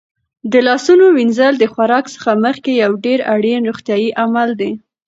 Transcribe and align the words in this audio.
د 0.51 0.53
لاسونو 0.67 1.05
وینځل 1.17 1.53
د 1.59 1.65
خوراک 1.73 2.05
څخه 2.15 2.31
مخکې 2.45 2.71
یو 2.83 2.91
ډېر 3.05 3.19
اړین 3.33 3.61
روغتیايي 3.69 4.09
عمل 4.21 4.49
دی. 4.61 4.71